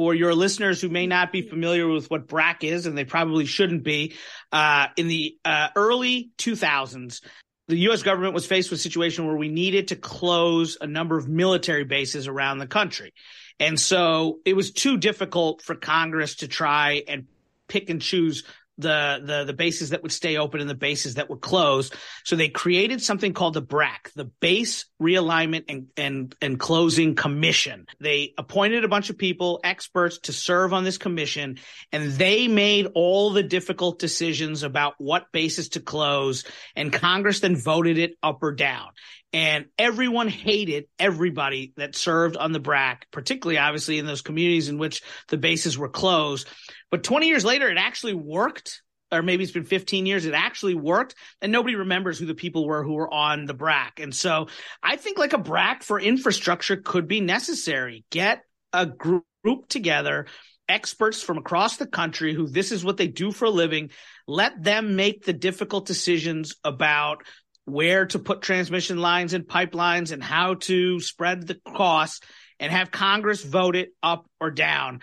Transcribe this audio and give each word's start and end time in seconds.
for 0.00 0.14
your 0.14 0.34
listeners 0.34 0.80
who 0.80 0.88
may 0.88 1.06
not 1.06 1.30
be 1.30 1.42
familiar 1.42 1.86
with 1.86 2.10
what 2.10 2.26
BRAC 2.26 2.64
is, 2.64 2.86
and 2.86 2.96
they 2.96 3.04
probably 3.04 3.44
shouldn't 3.44 3.82
be, 3.82 4.14
uh, 4.50 4.86
in 4.96 5.08
the 5.08 5.36
uh, 5.44 5.68
early 5.76 6.30
2000s, 6.38 7.20
the 7.68 7.76
U.S. 7.80 8.02
government 8.02 8.32
was 8.32 8.46
faced 8.46 8.70
with 8.70 8.80
a 8.80 8.82
situation 8.82 9.26
where 9.26 9.36
we 9.36 9.50
needed 9.50 9.88
to 9.88 9.96
close 9.96 10.78
a 10.80 10.86
number 10.86 11.18
of 11.18 11.28
military 11.28 11.84
bases 11.84 12.28
around 12.28 12.60
the 12.60 12.66
country. 12.66 13.12
And 13.58 13.78
so 13.78 14.38
it 14.46 14.56
was 14.56 14.70
too 14.70 14.96
difficult 14.96 15.60
for 15.60 15.74
Congress 15.74 16.36
to 16.36 16.48
try 16.48 17.02
and 17.06 17.26
pick 17.68 17.90
and 17.90 18.00
choose 18.00 18.44
the 18.80 19.20
the 19.24 19.44
the 19.44 19.52
bases 19.52 19.90
that 19.90 20.02
would 20.02 20.12
stay 20.12 20.36
open 20.36 20.60
and 20.60 20.70
the 20.70 20.74
bases 20.74 21.14
that 21.14 21.30
would 21.30 21.40
close. 21.40 21.90
So 22.24 22.36
they 22.36 22.48
created 22.48 23.02
something 23.02 23.32
called 23.32 23.54
the 23.54 23.62
BRAC, 23.62 24.12
the 24.14 24.24
Base 24.24 24.86
Realignment 25.00 25.64
and 25.68 25.86
and 25.96 26.34
and 26.40 26.58
Closing 26.58 27.14
Commission. 27.14 27.86
They 28.00 28.34
appointed 28.38 28.84
a 28.84 28.88
bunch 28.88 29.10
of 29.10 29.18
people, 29.18 29.60
experts, 29.64 30.18
to 30.20 30.32
serve 30.32 30.72
on 30.72 30.84
this 30.84 30.98
commission, 30.98 31.58
and 31.92 32.12
they 32.12 32.48
made 32.48 32.88
all 32.94 33.30
the 33.30 33.42
difficult 33.42 33.98
decisions 33.98 34.62
about 34.62 34.94
what 34.98 35.32
bases 35.32 35.70
to 35.70 35.80
close. 35.80 36.44
And 36.74 36.92
Congress 36.92 37.40
then 37.40 37.56
voted 37.56 37.98
it 37.98 38.16
up 38.22 38.42
or 38.42 38.52
down 38.52 38.90
and 39.32 39.66
everyone 39.78 40.28
hated 40.28 40.86
everybody 40.98 41.72
that 41.76 41.94
served 41.94 42.36
on 42.36 42.52
the 42.52 42.60
BRAC, 42.60 43.06
particularly 43.10 43.58
obviously 43.58 43.98
in 43.98 44.06
those 44.06 44.22
communities 44.22 44.68
in 44.68 44.78
which 44.78 45.02
the 45.28 45.38
bases 45.38 45.78
were 45.78 45.88
closed. 45.88 46.48
But 46.90 47.04
20 47.04 47.28
years 47.28 47.44
later, 47.44 47.68
it 47.68 47.78
actually 47.78 48.14
worked. 48.14 48.82
Or 49.12 49.22
maybe 49.22 49.42
it's 49.42 49.52
been 49.52 49.64
15 49.64 50.06
years. 50.06 50.24
It 50.24 50.34
actually 50.34 50.76
worked 50.76 51.16
and 51.42 51.50
nobody 51.50 51.74
remembers 51.74 52.18
who 52.18 52.26
the 52.26 52.34
people 52.34 52.64
were 52.64 52.84
who 52.84 52.94
were 52.94 53.12
on 53.12 53.44
the 53.44 53.54
BRAC. 53.54 53.98
And 53.98 54.14
so 54.14 54.46
I 54.80 54.96
think 54.96 55.18
like 55.18 55.32
a 55.32 55.38
BRAC 55.38 55.82
for 55.82 55.98
infrastructure 55.98 56.76
could 56.76 57.08
be 57.08 57.20
necessary. 57.20 58.04
Get 58.10 58.42
a 58.72 58.86
group 58.86 59.24
together, 59.68 60.26
experts 60.68 61.22
from 61.22 61.38
across 61.38 61.76
the 61.76 61.86
country 61.86 62.34
who 62.34 62.46
this 62.46 62.70
is 62.70 62.84
what 62.84 62.98
they 62.98 63.08
do 63.08 63.32
for 63.32 63.46
a 63.46 63.50
living. 63.50 63.90
Let 64.28 64.62
them 64.62 64.94
make 64.94 65.24
the 65.24 65.32
difficult 65.32 65.86
decisions 65.86 66.54
about 66.62 67.24
where 67.64 68.06
to 68.06 68.18
put 68.18 68.42
transmission 68.42 68.98
lines 68.98 69.32
and 69.32 69.46
pipelines 69.46 70.12
and 70.12 70.22
how 70.22 70.54
to 70.54 71.00
spread 71.00 71.46
the 71.46 71.60
costs 71.66 72.20
and 72.58 72.70
have 72.70 72.90
Congress 72.90 73.42
vote 73.42 73.76
it 73.76 73.90
up 74.02 74.26
or 74.40 74.50
down. 74.50 75.00